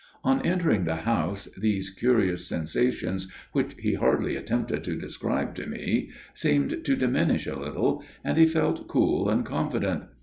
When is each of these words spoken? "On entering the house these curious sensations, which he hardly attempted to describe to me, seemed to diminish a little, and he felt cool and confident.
"On 0.23 0.41
entering 0.41 0.85
the 0.85 0.95
house 0.95 1.47
these 1.55 1.91
curious 1.91 2.47
sensations, 2.47 3.31
which 3.51 3.75
he 3.77 3.93
hardly 3.93 4.35
attempted 4.35 4.83
to 4.85 4.95
describe 4.97 5.53
to 5.53 5.67
me, 5.67 6.09
seemed 6.33 6.83
to 6.85 6.95
diminish 6.95 7.45
a 7.45 7.55
little, 7.55 8.03
and 8.23 8.35
he 8.35 8.47
felt 8.47 8.87
cool 8.87 9.29
and 9.29 9.45
confident. 9.45 10.05